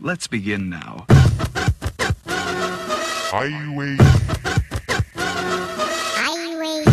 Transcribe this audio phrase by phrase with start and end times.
[0.00, 1.06] let's begin now.
[3.32, 3.96] Highway.
[6.16, 6.84] Highway.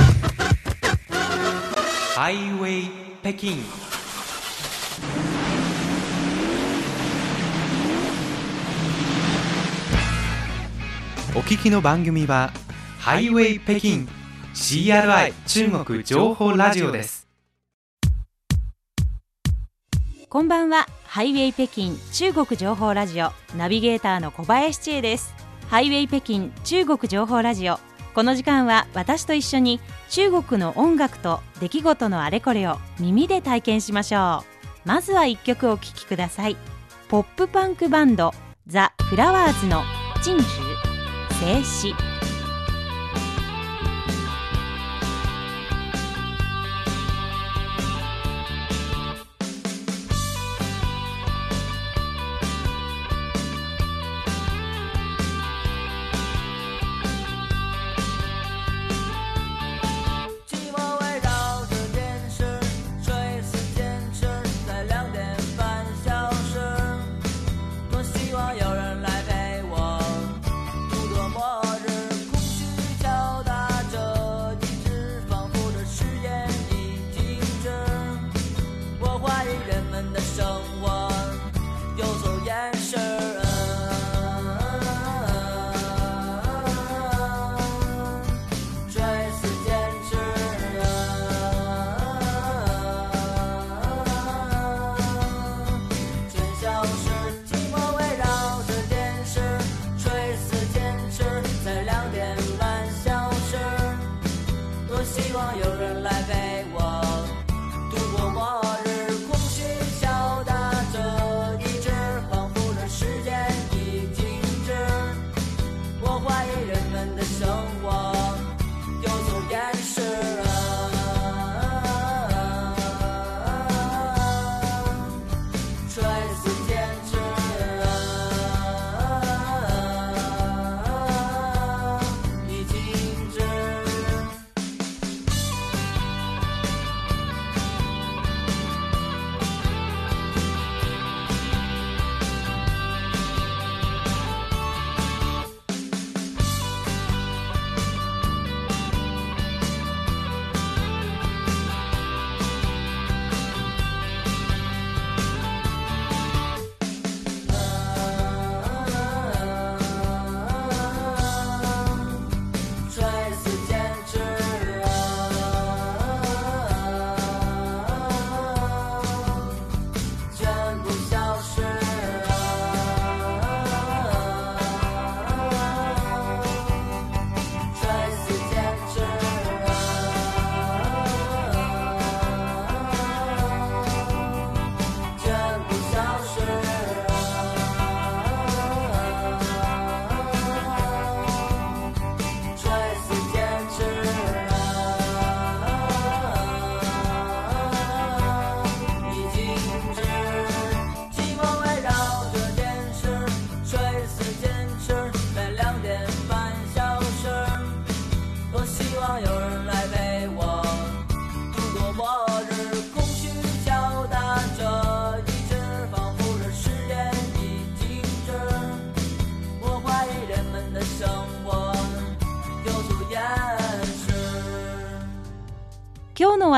[2.15, 2.89] ハイウェイ
[3.21, 3.57] 北京
[11.35, 12.51] お聞きの番組は
[12.97, 14.07] ハイウェイ北京
[14.55, 17.19] CRI 中国情報ラジオです
[20.30, 20.85] こんばんは。
[21.05, 23.31] ハイウェイ北京中国情報ラジオ。
[23.57, 25.33] ナビゲーターの小林千恵です。
[25.70, 27.79] ハイウェイ北京中国情報ラジオ。
[28.13, 29.79] この時間は私と一緒に
[30.11, 34.43] 中国の音楽と出来事のあれこれを耳で体験しましょ
[34.85, 34.87] う。
[34.87, 36.57] まずは一曲お聴きください。
[37.07, 38.31] ポップパンクバンド
[38.67, 39.81] ザ・フラワーズの
[40.21, 40.43] 「静止
[41.63, 41.95] 静止」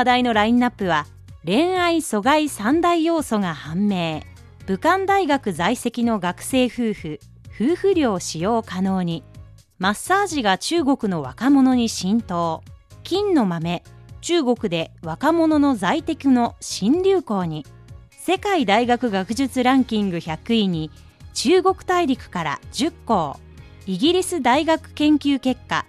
[0.02, 1.06] 話題のラインナップは
[1.46, 4.22] 恋愛阻害三大要素が判明。
[4.66, 7.20] 武漢大学在籍の学生夫婦
[7.54, 9.22] 夫婦寮使用可能に。
[9.78, 12.64] マッサージが中国の若者に浸透。
[13.04, 13.84] 金の豆
[14.20, 17.64] 中国で若者の在宅の新流行に。
[18.10, 20.90] 世界大学学術ランキング100位に
[21.32, 23.36] 中国大陸から10校。
[23.86, 25.86] イギリス大学研究結果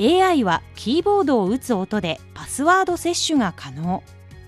[0.00, 4.02] AI はキーボードを打つ音でパスワード摂取が可能。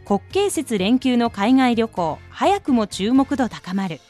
[0.05, 4.01] 国慶節連休の海外旅行早くも注目度高まる。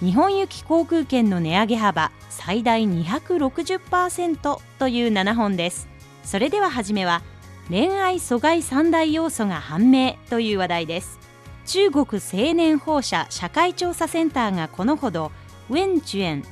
[0.00, 5.88] 日本行き航空券の値上げ幅最大260%という7本です。
[6.24, 7.22] それでは初めは
[7.68, 11.18] 恋愛阻害三大要素が判明という話題です。
[11.66, 15.32] 中国青年放射社会調査センターがこのほど
[15.68, 16.44] ウェンチュエン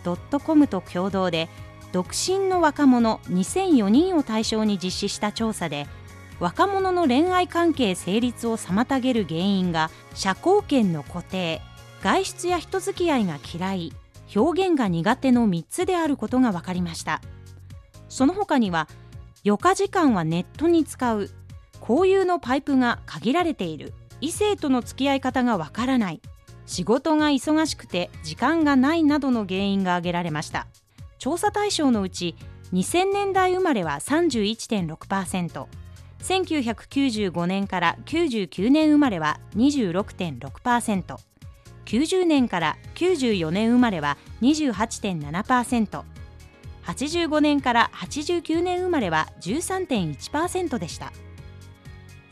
[0.44, 1.48] .com と共同で
[1.94, 5.86] 独身の若者2004人を対象に実施した調査で
[6.40, 11.62] 若者の恋愛関係成立を妨げる原因が社交権の固定
[12.02, 13.92] 外出や人付き合いが嫌い
[14.34, 17.22] 表現が苦手の3つであることが分かりました。
[18.08, 18.88] その他には
[19.46, 21.30] 余暇時間はネットに使う
[21.80, 26.20] 交友のパイプが限られている異性との付き合い方がわからない
[26.66, 30.66] 仕事が忙しくて時間がないなどの原因が挙げられました。
[31.24, 32.36] 調査対象のうち
[32.74, 35.66] 2000年代生まれは31.6%、
[36.18, 41.16] 1995年から99年生まれは26.6%、
[41.86, 46.02] 90年から94年生まれは28.7%、
[46.84, 51.10] 85年から89年生まれは13.1%でした。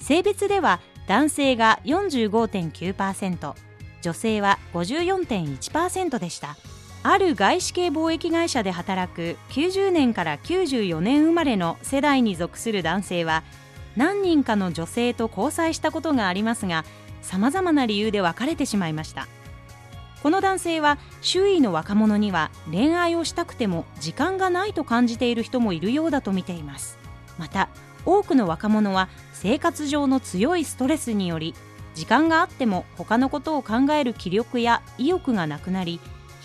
[0.00, 3.54] 性別では男性が45.9%、
[4.02, 6.58] 女性は54.1%でした。
[7.04, 13.42] ある外資系貿易会社で働く90年から94年生まれの世代に属する男性は
[13.96, 16.84] 何人かの女性と交際したことがありますが
[17.20, 19.26] さまざまな理由で別れてしまいました。
[20.22, 26.96] この男性は周囲の若者には恋愛をしたくても時間がないと感じている人もいるようだと見ています。
[27.38, 27.68] また
[28.06, 31.56] 多くの若者は生活上の強いストレスにより
[31.94, 35.98] 時間があっても他のことを考える気力や意欲がなくなり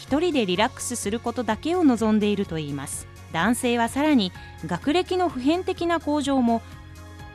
[0.07, 3.07] 一人でリラックスすることだけを望んでいるといいます。
[3.33, 4.31] 男性はさらに
[4.65, 6.61] 学歴の普遍的な向上も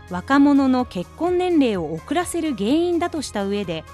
[0.08, 3.84] 若者の結婚年齢を遅らせる原因だとした上で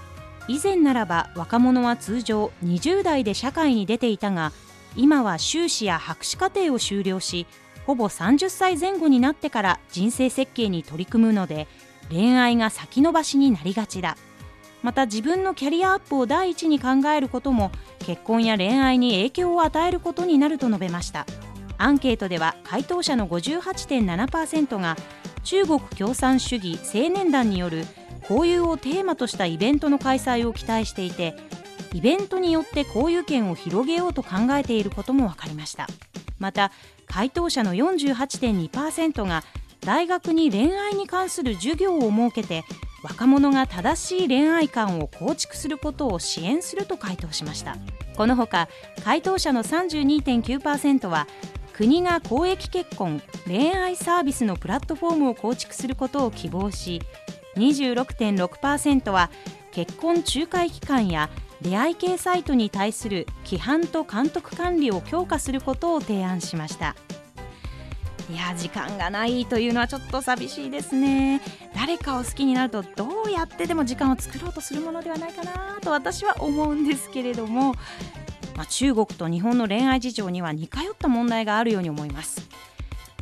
[0.46, 4.52] 以前ならば若者は通常20代で社会に出ていたが
[4.96, 7.46] 今は修士や博士課程を修了し
[7.84, 11.66] ほぼ30歳前後になってから人生設計に取り組むので
[12.10, 14.16] 恋愛が先延ばしになりがちだ。
[14.82, 17.70] また自分のキャリアアップを第一に考えることも
[18.00, 21.26] 結婚や恋愛に影響を与えることになると述べました。
[21.78, 24.96] アンケートでは回答者の58.7%が
[25.44, 27.84] 中国共産主義青年団による
[28.28, 31.34] 交友をテーマとしたイベントの開催を期待していて
[31.94, 35.86] イベントによって交友権を広げようと考えていることも分かりました。
[36.38, 36.70] また
[37.06, 39.42] 回答者の48.2%が
[39.80, 42.64] 大学に恋愛に関する授業を設けて
[43.03, 47.77] 若者が正しい恋愛観を構築することを支援すると回答しました。
[48.17, 48.69] このほか
[49.05, 51.27] 回答者の32.9%は
[51.73, 57.00] 国が公益結婚恋愛サービスのプラットフォームを構築することを希望し
[57.56, 59.31] 26.6%は
[59.71, 61.31] 結婚仲介機関や
[61.61, 66.97] 出会い系サイトに対する規範と監督管理を強化することを提案しました。
[68.30, 71.40] いや時間がないというのはちょっと寂しいですね。
[71.75, 77.75] 誰かを好きになるとどうやってでも時間を作ろうとするものではないかなと私は思うんですけれども、
[78.54, 82.46] まあ、中国と日本の恋愛事情には似通った問題があるように思います。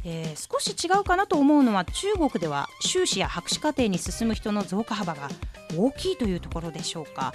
[0.05, 5.29] えー、少し違うかなと思うのは中国では修士や博士課程に進む人の増加幅が
[5.77, 7.33] 大きいというところでしょうか。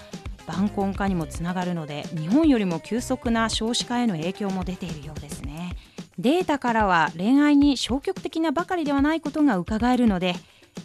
[0.47, 5.61] 晩婚化にもつながるので日本よりも急速な少子化への影響も出ているようですね。
[6.21, 10.35] データからは恋愛に消極的なばかりではないことが伺えるので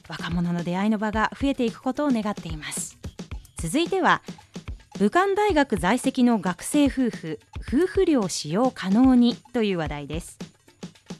[0.08, 2.96] 若者の出会いの場が増えていくことを願っています。
[3.58, 4.22] 続いては
[4.98, 10.38] 武漢大学在籍の学生夫婦夫婦寮使用可能にという話題です。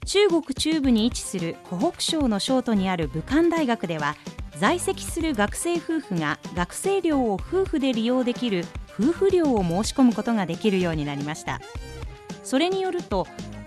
[0.07, 4.17] 中国中部に位置する湖北省の省都にある武漢大学では
[4.59, 8.65] 在籍する学生夫婦が学生寮を夫婦で利用できる
[8.99, 11.61] 夫婦寮を申し込むことができるようになりました。
[12.43, 13.27] それによると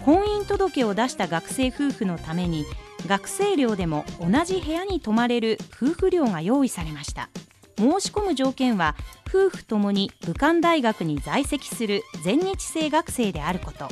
[0.10, 2.66] 婚姻届を出した学生夫婦のために
[3.06, 7.30] 学生寮でも同じ部屋に泊まれる夫婦寮が用意されました。
[7.78, 8.96] 申し込む条件は
[9.28, 13.88] 夫婦ともに武漢大学に在籍する全日制学生であること。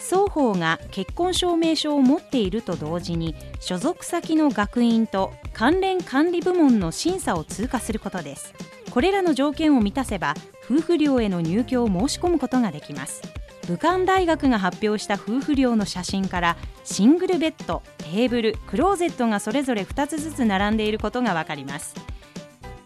[0.00, 8.52] 双方が結婚証明書を持っていると同時に所属先の学院と関連管理部門の審査を通過することです。
[8.90, 10.34] これらの条件を満たせば
[10.66, 13.22] 夫婦寮への入居を申し込むことができます。
[13.68, 21.94] 武漢大学が発表した夫婦寮の写真からシングルベッドテーブルクローゼットがそれぞれ2つずつ並んでいることがわかります。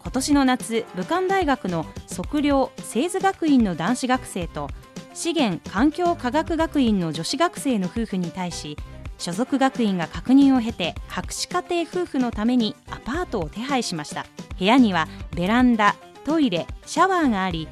[0.09, 4.67] 今年の夏武漢大学の測量製図学院の男子学生と
[5.13, 8.75] 資源環境科学学院の女子学生の夫婦に対し
[9.19, 14.25] 所属学院が確認を経て博士課程夫婦のためにアパートを手配しました
[14.57, 15.95] 部屋にはベランダ
[16.25, 17.67] トイレシャワーがあり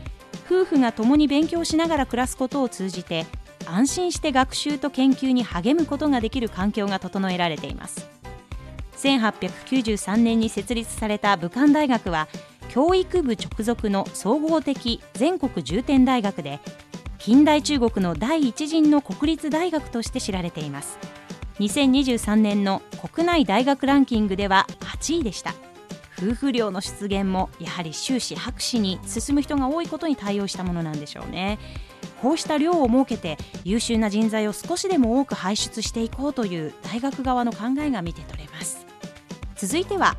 [0.49, 3.25] 夫婦が共に勉強しながら暮らすことを通じて
[3.65, 8.09] 安心して学習と研究に励むことができる環境が整えられています。
[8.97, 12.27] 1893年に設立された武漢大学は
[12.69, 16.59] 教育部直属の総合的全国重点大学で
[17.19, 20.97] 近代中国の第一陣の国立大学として知られています。
[21.59, 22.81] 2023年の
[23.13, 25.53] 国内大学ランキングでは8位でした。
[26.19, 31.59] 夫婦寮の出現もやはり修士博士に進む人が多いことに対応したものなんでしょうね。
[32.21, 38.85] こうした寮を設けて優秀な人材を少しでも多く輩出していこうという大学側の考えが見て取れます。
[39.55, 40.17] 続いては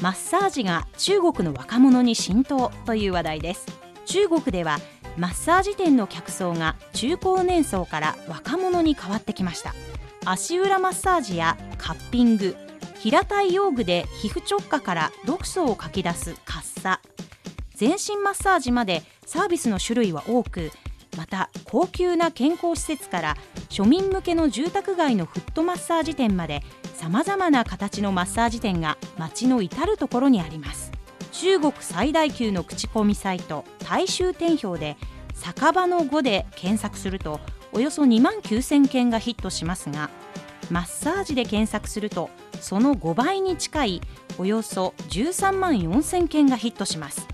[0.00, 3.66] マッサージが中国の若者に浸透という話題です。
[4.06, 4.78] 中国では
[5.18, 9.74] マッサージ店の客層が中高年層から若者に変わってきました。
[10.24, 12.56] 足裏マッサージやカッピング
[13.06, 17.00] 平たい用具で皮膚直下から毒素をかき出すカッサ。
[17.76, 20.72] 全身マッサージまでサービスの種類は多く
[21.16, 23.36] また高級な健康施設から
[23.68, 26.62] 庶民向けの住宅街のフットマッサージ店まで
[26.94, 30.90] さまざまな形のマッサージ店が街の至る所にあります。
[31.30, 34.96] 中国最大級の口コミサイト大衆店表で
[35.32, 37.38] 酒場の5で検索すると
[37.72, 40.10] およそ2万9000件がヒットしますが
[40.72, 44.00] マッサージで検索するとその5倍に近い
[44.38, 47.26] およそ13万4000件がヒットします。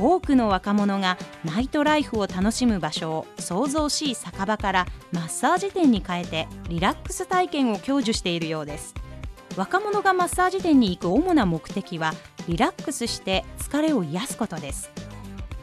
[0.00, 8.94] 多くの若者がナイトライフを楽しむ場所を想像しい酒場からマッサージ店に変えてリラックス体験を享受しているようです。
[9.56, 12.14] 若者がマッサージ店に行く主な目的は
[12.46, 14.90] リラックスして疲れを癒すことです。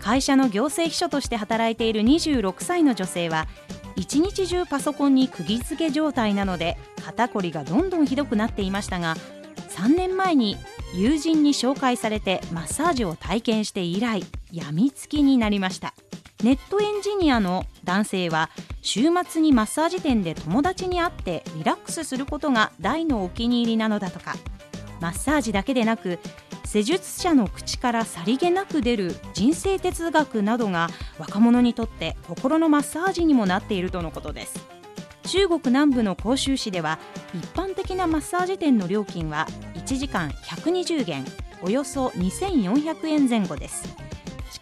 [0.01, 3.47] 会社の行政秘書として働いている26歳の女性は
[3.96, 9.16] 一日中パソコンに釘付け状態なので肩こりがどんどんひどくなっていましたが
[9.70, 10.58] 3年前に
[10.94, 15.94] 友人に紹介されてマッサージを体験して以来やみつきになりました。
[16.44, 18.50] ネットエンジニアの男性は
[18.82, 24.36] 週末にマッサージ店で友達に会ってリラックスすることが大のお気に入りなのだとか。
[25.02, 26.20] マッサージだけでなく
[26.65, 34.67] 施術者の口からさりげなく出る人生哲学などが若者にとって心のマッサージにもなっているとのことです。
[35.24, 37.00] 中国南部の広州市では
[37.34, 41.25] 一般的なマッサージ店の料金は1時間120元
[41.62, 44.04] およそ2400円前後です。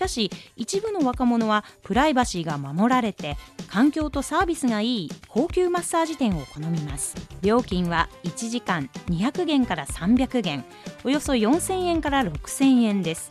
[0.04, 7.16] かし一部の若者はプライバシーが守られて環境とサービスがいい高級マッサージ店を好みます。
[7.42, 10.66] 料金は1時間200元から300元
[11.04, 13.30] およそ4000円から6000円です。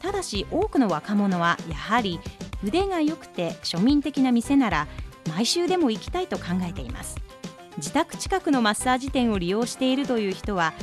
[0.00, 2.20] ただし多くの若者はやはり
[2.62, 4.86] 腕が良くて庶民的な店なら
[5.30, 7.16] 毎週でも行きたいと考えています。
[7.78, 10.74] 自宅近くのマッサージ店を利用しているという人は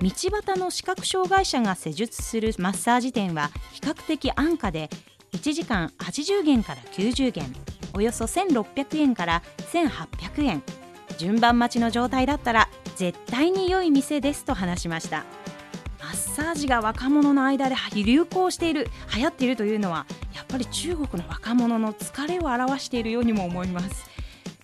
[0.00, 4.90] 道端の視覚障害者が施術するマッサージ店は比較的安価で
[5.32, 7.52] 1時間80元から90元
[7.94, 10.62] およそ1600円から1800円。
[11.18, 15.24] 順番待ちの状態だったら絶対に良い店ですと話しました。
[16.00, 24.08] マッサージが若者の間で流行している流行っているというのはやっぱり中国の若者の疲れを表しているようにも思います。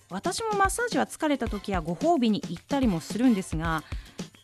[0.09, 3.83] 私もマッサージは疲れた時はご褒美に行ったりもするんですが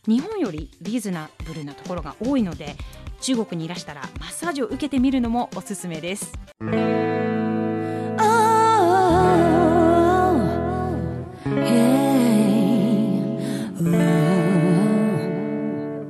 [0.08, 2.74] 日本よりリーズナブルなところが多いので
[3.20, 6.32] 中国にいらしたらマッサージを受けてみるのもおすすめです。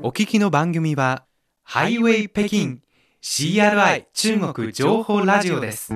[0.04, 1.26] お聞きの番組は
[1.62, 2.78] ハイウェイ北京
[3.22, 5.92] CRI 中国情報ラジオです。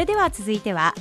[0.00, 0.94] れでは続いては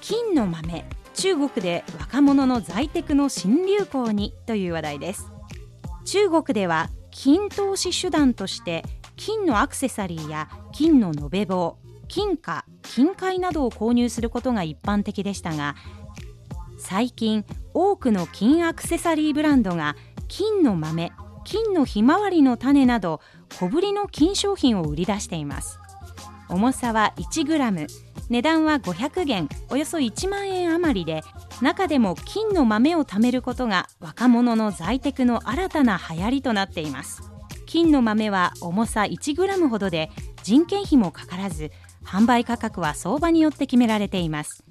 [0.00, 0.84] 金の豆
[1.14, 5.32] 中国で若者の在テクの新流行にという話題です。
[6.04, 8.84] 中国では金投資手段として
[9.16, 11.76] 金のアクセサリーや金の延べ棒
[12.06, 15.74] 金貨金塊などを購入することが一般的でしたが
[16.78, 19.96] 最近多くの金アクセサリーブランドが
[20.28, 21.10] 金の豆
[21.44, 23.20] 金のひまわりの種など
[23.58, 25.80] 小ぶりの金商品を売り出しています。
[26.48, 27.88] 重さは 1g
[28.28, 31.22] 値段は500元およそ1万円余りで
[31.62, 37.22] 中でも金の豆を貯めることが若者の在テクの新たな流行りとなっています。
[37.66, 40.10] 金の豆は重さ 1g ほどで
[40.42, 41.70] 人件費もかからず
[42.04, 44.64] 販売価格は相場によって決められています。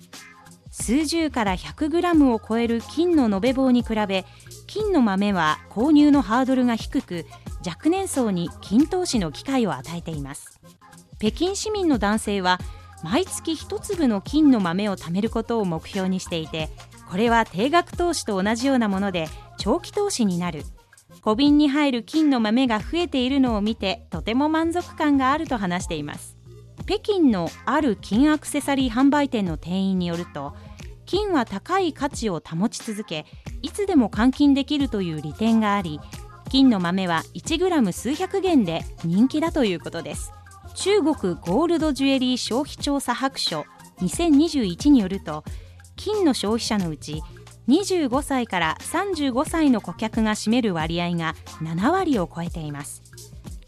[0.72, 4.26] 数十から 100g を超える金の延べ棒に比べ
[4.68, 7.26] 金の豆は購入のハードルが低く
[7.66, 10.60] 若年層に金投資の機会を与えています。
[11.20, 12.60] 北京市民の男性は
[13.06, 16.70] 毎月1粒の金の豆を貯めることを目標にしていて
[17.08, 19.28] これは定額投資と同じようなもので
[19.60, 20.64] 長期投資になる。
[21.22, 26.36] 小瓶に入る金の豆が増えているのを見てとても満足感があると話しています。
[26.88, 30.56] 北京のある金アクセサリー販売店の店員によると
[31.06, 33.26] 金は高い価値を保ち続け
[33.62, 36.00] いつでも換金できるという利点があり
[36.50, 40.35] 金の豆は 1g 数百元で人気だということです。
[40.75, 43.65] 中国ゴールドジュエリー消費調査白書
[44.00, 45.44] 2021によると
[45.96, 47.24] 金の消費者のうち
[47.70, 53.01] 25歳から35歳の顧客が占める割合が7割を超えています。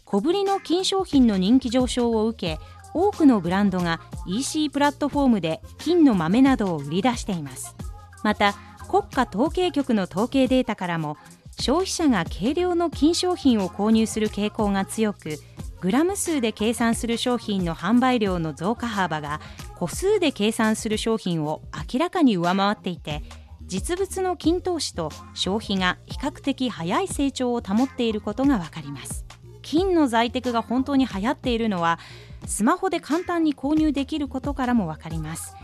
[0.04, 2.62] 小ぶりの金商品の人気上昇を受け
[2.94, 7.74] 多くのブランドが EC プラットフォームで金の豆などを売り出しています。
[8.22, 8.54] また
[8.88, 11.16] 国家統計局の統計データからも
[11.58, 15.38] 消費者が軽量の金商品を購入する傾向が強く
[15.80, 19.40] グラム数で計算する商品の販売量の増加幅が
[19.76, 23.22] 個数で計算する商品を明らかに上回っていて
[23.62, 29.24] 実物の金投資と消費が比較的早い成長を保っていることが分かります。
[29.60, 31.98] 金の在宅が本当に流行っているのは
[32.46, 35.54] スマホで簡単に購入できることからも分かります。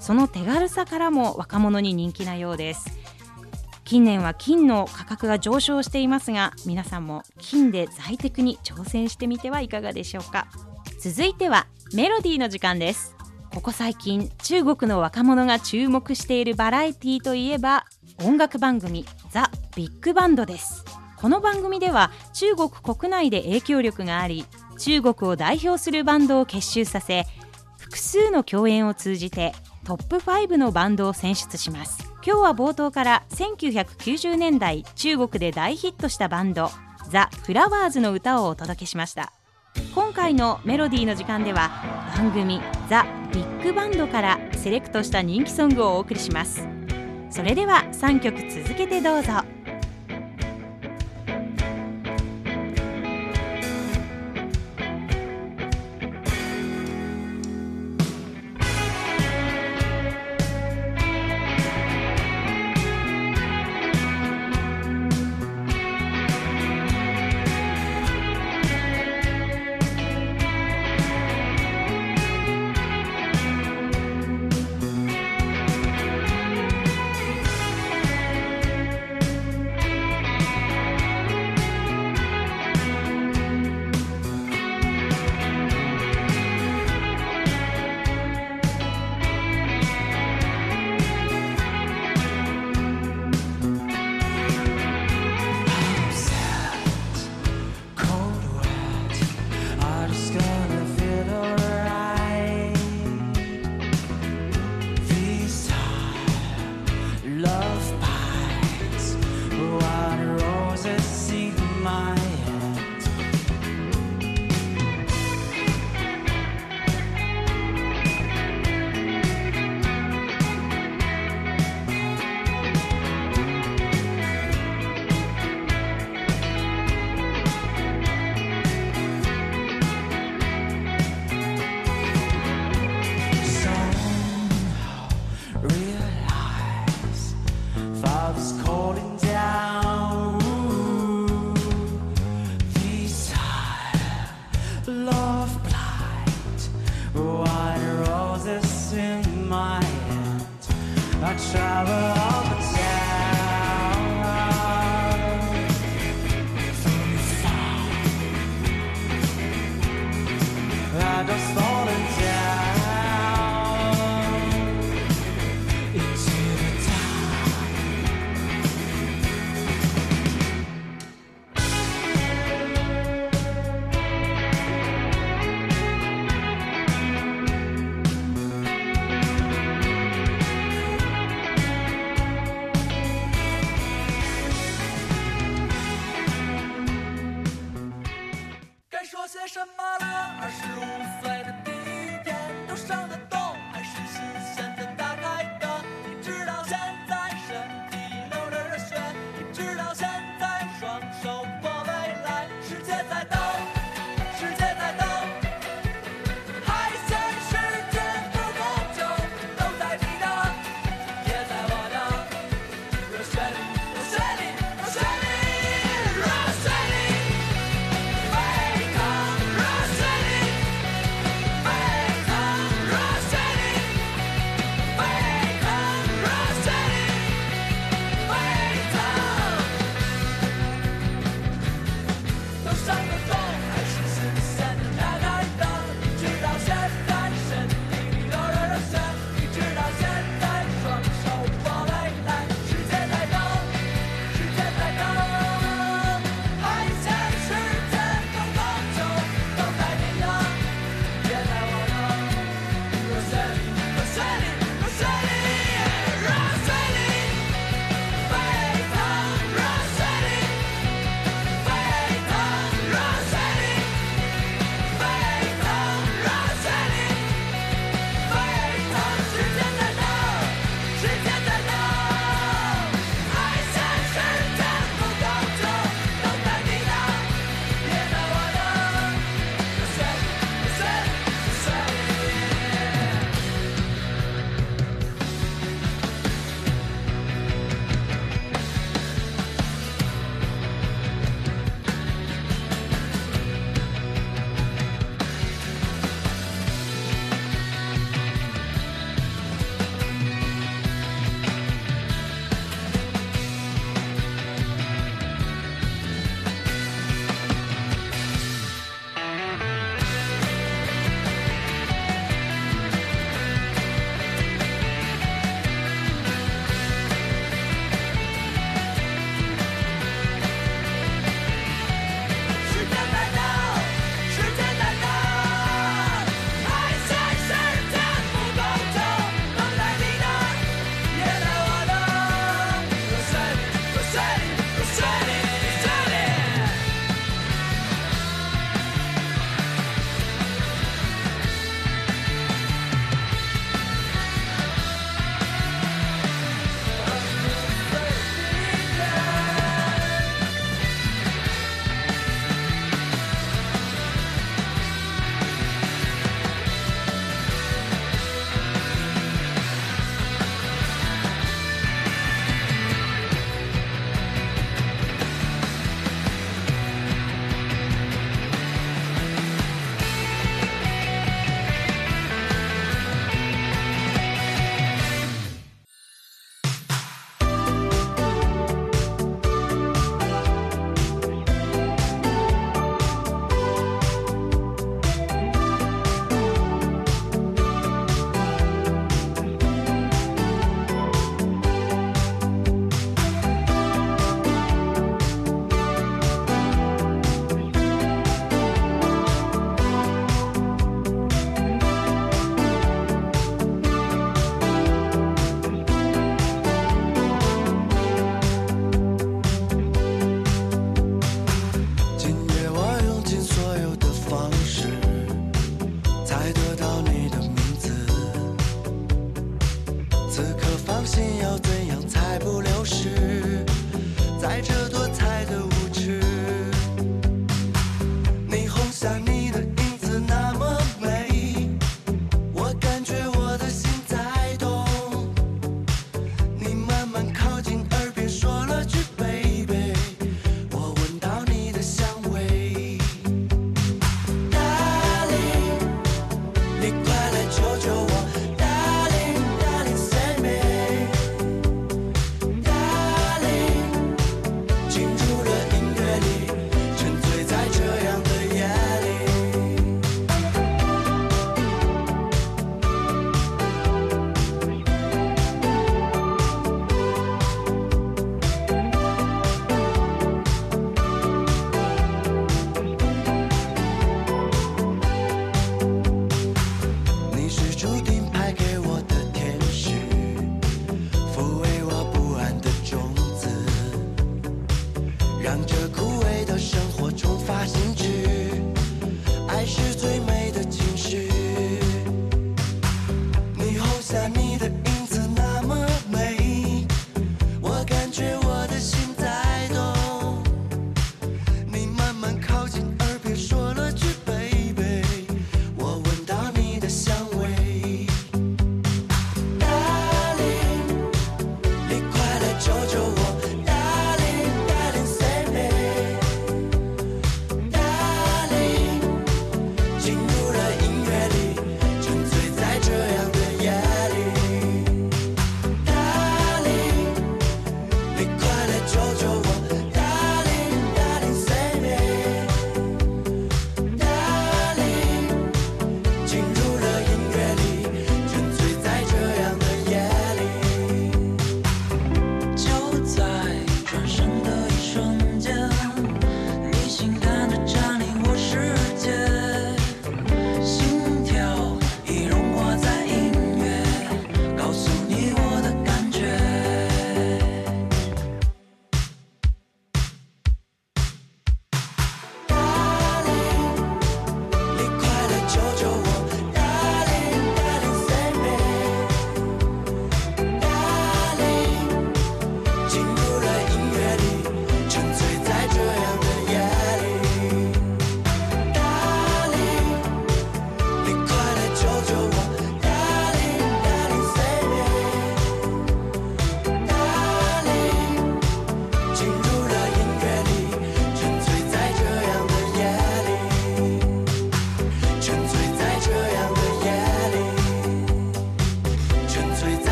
[0.00, 3.03] その手軽さからも若者に人気なようです。
[3.84, 10.46] 近年は金の価格が上昇していますが皆さんも金で在宅に挑戦してみてはいかがでしょうか？
[10.98, 13.14] 続いてはメロディーの時間です。
[13.52, 17.84] ここ最近中国の若者が注目しているバラエティといえば
[18.24, 20.84] 音楽番組ザ・ビッグバンドです。
[21.16, 24.44] この番組では中国国内で影響力があり
[24.78, 27.26] 中国を代表するバンドを結集させ
[27.78, 29.52] 複数の共演を通じて
[29.84, 32.03] トップ5のバンドを選出します。
[32.26, 36.70] 今日は冒頭から1990年代中国で大ヒットしたバンド
[37.10, 39.34] ザ・フラワーズの歌をお届けしました。
[39.94, 41.70] 今回のメロディーの時間では
[42.16, 46.66] 番組ザ・ビッグバンドからセレクトした人気ソングをお送りします。
[47.28, 49.53] それでは3曲続けてどうぞ。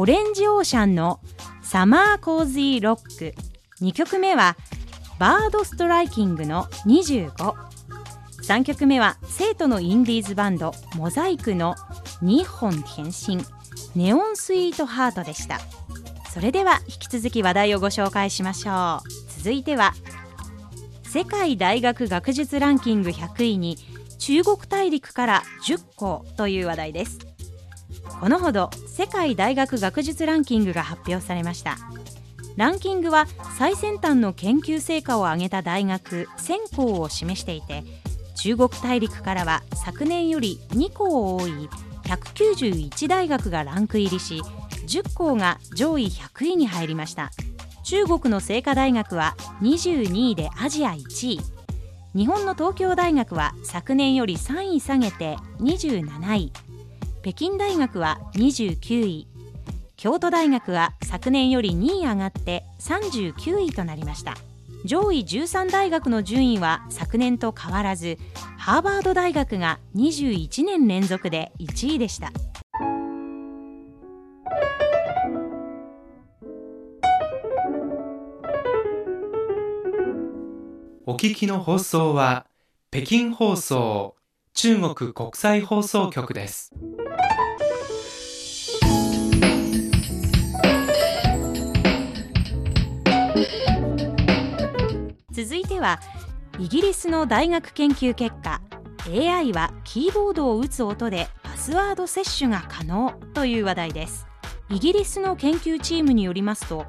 [0.00, 1.18] オレンジオーシャンの
[1.60, 3.34] サマーコーズーロック。
[3.80, 4.56] 2曲目は
[5.18, 11.74] バードストライキングの253曲目は生徒のインディーズバンドモザイクの
[12.22, 13.42] 日本転身。
[13.96, 15.58] ネオンスイートハートでした。
[16.32, 19.08] それでは引き続き話題をご紹介しましょう。
[19.36, 19.94] 続いては
[21.02, 23.76] 世界大学学術ランキング100位に
[24.20, 27.27] 中国大陸から10校という話題です。
[28.20, 31.76] このほど世界大学学術ランキングが発表されました。
[32.56, 37.84] ランキングは最先端の研究成果を上げた大学1000校を示していて
[38.34, 41.68] 中国大陸からは昨年より2校多い
[42.02, 44.42] 191大学がランク入りし
[44.88, 47.30] 10校が上位100位に入りました。
[47.84, 51.40] 中国の清華大学は22位でアジア1位。
[52.14, 56.52] 日本の東京大学は昨年より3位下げて27位。
[57.28, 59.28] 北京大学は29位。
[59.96, 64.34] 京都大学は昨年より2位上がって39位となりました。
[64.86, 68.16] 上位13大学の順位は昨年と変わらず
[68.56, 72.32] ハーバード大学が21年連続で1位でした。
[81.04, 82.46] お聞きの放送は
[82.90, 84.14] 北京放送
[84.54, 86.72] 中国国際放送局です。
[95.40, 96.00] 続いては
[96.58, 98.60] イギリスの大学研究結果
[99.08, 104.26] AI はキーボードを打つ音でパスワード摂取が可能という話題です。
[104.68, 106.86] イギリスの研究チームによりますと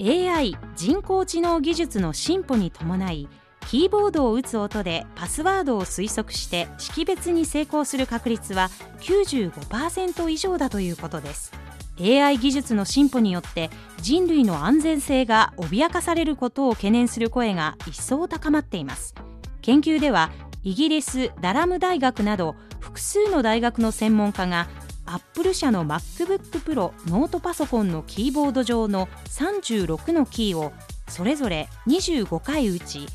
[0.00, 3.28] AI 人工知能技術の進歩に伴い
[3.68, 11.52] キーボードを打つ音でパスワードを推測して識別に成功する確率は95%以上だということです。
[12.00, 19.14] AI 技術の進歩によって人類の安全性が脅かされることを懸念する声が一層高まっています。
[19.60, 20.30] 研究では
[20.64, 24.68] イギリスダラム大学など複数の大学の専門家が
[25.04, 30.72] アップル社の MacBook Pro ノートパソコンのキーボード上の36のキーを
[31.08, 33.06] それぞれ25回打ち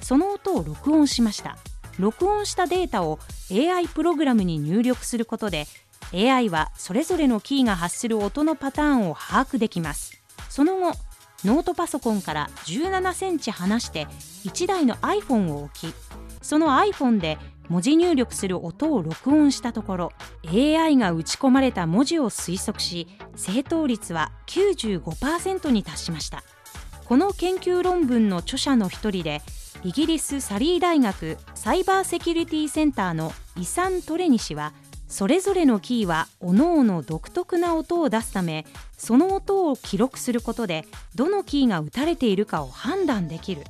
[0.00, 1.58] その音を録音しました。
[1.98, 3.18] 録音したデータを
[3.50, 5.66] AI プログラムに入力することで
[6.12, 10.22] AI はそれぞれのキーが発する音のパターンを把握できます。
[10.48, 10.92] その後
[11.44, 14.06] ノートパソコンから17センチ離して
[14.44, 15.94] 1台の iPhone を置き
[16.40, 17.38] その iPhone で
[17.68, 20.12] 文字入力する音を録音したところ
[20.46, 26.44] AI が打ち込まれた文字を推測し正答率は95%に達しました。
[27.04, 29.42] この研究論文の著者の一人で
[29.84, 34.72] イギリスサリー大学サイバーセキュリティセンターのイサン・トレニ氏は
[35.12, 38.64] それぞれのキーは各々独特な音を出すため
[38.96, 43.64] その音を記録することでどのキーが打たれているかを判断できる。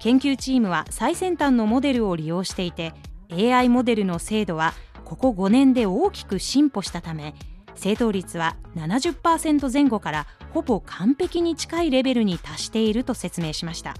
[0.00, 2.92] 研究チームは最先端のモデルを利用していて
[3.32, 4.74] AI モデルの精度は
[5.06, 7.34] ここ5年で大きく進歩したため
[7.74, 13.94] 正答率は70%前後からほぼ完璧に近いレベルに達していると説明しました。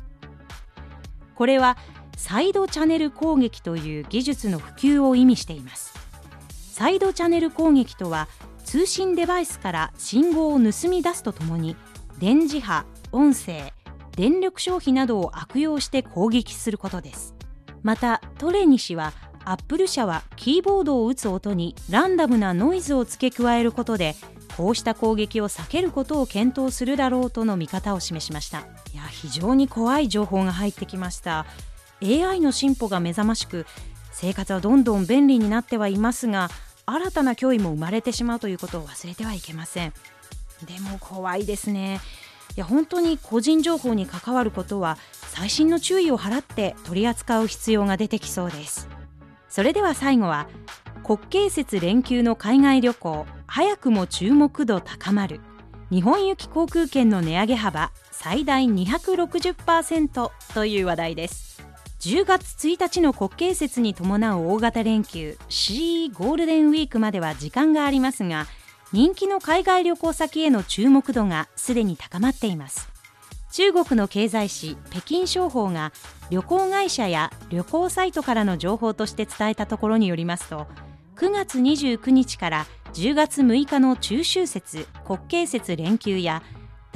[1.34, 1.78] これは
[2.18, 6.05] サイドチャネル攻撃という技術の普及を意味しています。
[6.76, 8.28] サイドチャネル攻撃とは
[8.62, 11.74] 通信デバイスから信号を盗み出すとともに
[12.18, 13.72] 電磁波音声
[14.14, 17.34] 電力消費などを悪用して攻撃することです。
[17.82, 19.14] またトレニ氏は
[19.46, 24.14] アップル社はキーボードを打つ音にランダムなノイズを付け加えることで
[24.58, 28.58] こうした攻撃を避けることを検討するだろうとの見方を示しました。
[28.92, 31.46] いや非常に怖い情報が入ってきました。
[32.02, 33.64] AI の進歩が目覚ましく
[34.12, 36.50] 生活はどんどん便利になってはいますが
[36.86, 39.92] 新たな脅威も生まれてしまうということを忘れてはいけません。
[40.64, 42.00] でも怖いですね。
[42.56, 44.96] いや本当に個人情報に関わることは
[45.34, 48.88] 細心の注意を払って取り扱う必要が出てきそうです。
[49.48, 50.48] それでは最後は
[51.02, 55.40] 国慶節連休の海外旅行早くも注目度高まる。
[55.90, 61.65] 日本行き航空券の値上げ幅最大260%という話題です。
[62.06, 68.46] 10月1日の国慶節に伴う大型連休 C ゴールデンウィークまでは時間がありますが
[68.92, 72.88] 人気の海外旅行先への注目度がすでに高まっています。
[73.50, 75.92] 中国の経済紙北京商報が
[76.30, 80.68] 旅行会社や旅行サイトからの情報として伝えたところによりますと
[81.16, 86.44] 9月29日から10月6日の中秋節国慶節連休や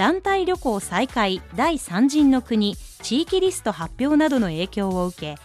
[0.01, 5.35] 団体旅行再開第3陣の国地域リスト発表などの影響を受け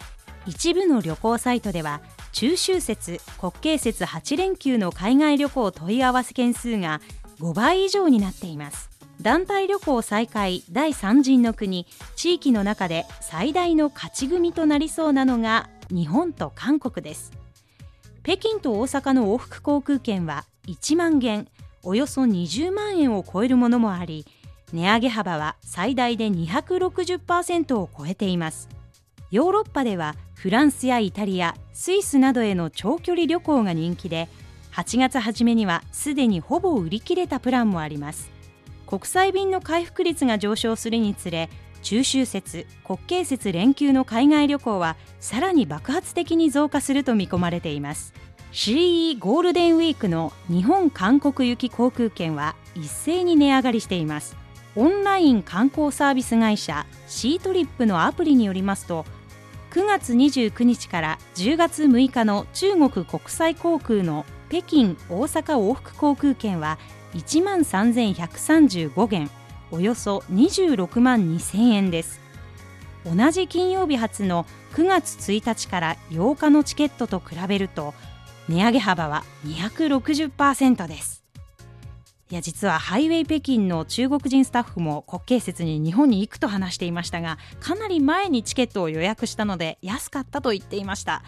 [0.46, 2.00] 一部の旅行サイトでは
[2.32, 7.02] 中秋節国慶節8連休の海外旅行問い合わせ件数が
[7.38, 8.88] 5倍以上になっています。
[9.20, 17.30] 団体旅行再開第3陣の国地域の中で最大の勝ち組となりそうなのが日本と韓国です。
[18.22, 21.46] 北京と大阪の往復航空券は1万元
[21.82, 24.26] およそ20万円を超えるものもあり
[24.72, 28.68] 値上げ幅は最大で260%を超えています。
[29.30, 34.28] ヨーロッパではフランスやイタリアスイスなどへの長距離旅行が人気で
[34.72, 38.30] 8月初めにはすでにほぼ売り切れたプランもあります。
[38.86, 41.50] 国際便の回復率が上昇するにつれ
[41.82, 48.14] 中秋節国慶節連休の海外旅行はさらに爆発的に増加すると見込まれています。
[48.52, 54.36] CE ゴールデンウィークの日本韓国行き航空券は一斉に値上がりしています。
[54.76, 59.06] オンライン観光サービス会社シートリップのアプリによりますと
[59.70, 66.78] 9月29日から10月6日の中国国際航空の北京大阪往復航空券は
[67.14, 69.30] 1万3135元
[69.70, 72.20] およそ26万2000円です。
[73.04, 77.94] 同じ金曜日発の9月1日から8日のチケットと比べると
[78.48, 81.25] 値上げ幅は260%です。
[82.28, 91.22] いや実はハイウェイ北京の中国人スタッフも国慶節に日本に行くと話していましたがかなり前にチケットを予約したので安かったと言っていました。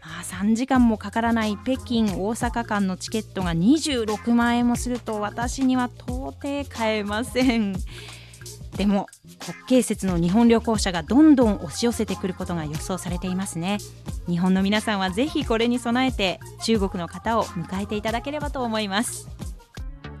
[0.00, 7.74] まあ3時間もかからない北京大阪間のチケットが26万円もすると私には到底買えません。
[8.76, 9.06] でも
[9.38, 13.78] 国慶節の日本旅行者がどんどん押し寄せてくることが予想されていますね。
[14.26, 19.28] 日本の皆さんはぜひこれに備えて中国の方を迎えていただければと思います。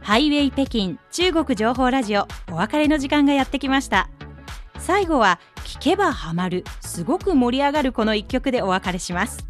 [0.02, 4.08] ハイウェイ北京中国情報ラジオお別れの時間がやってきました。
[4.78, 9.46] 最後は聞けばハマるすごく盛り上がるこの一曲でお別れします。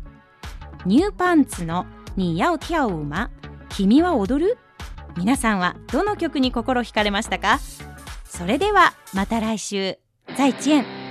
[0.85, 1.87] ニューパンツの
[2.17, 3.31] に要跳舞吗
[3.71, 4.59] 君は踊る？
[5.17, 7.59] 皆さんはどの曲に心惹かれましたか？
[8.25, 9.99] それではまた来週。
[10.37, 11.02] 再见。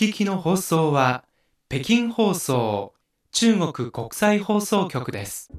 [0.00, 1.24] 聞きの放送は
[1.68, 2.94] 北京放送
[3.32, 5.50] 中国国際放送局です。